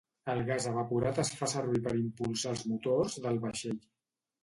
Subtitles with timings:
[0.33, 3.83] El gas evaporat es fa servir per impulsar els motors del vaixell.